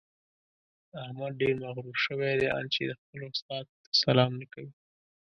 [1.03, 4.71] احمد ډېر مغروره شوی دی؛ ان چې خپل استاد ته سلام نه کوي.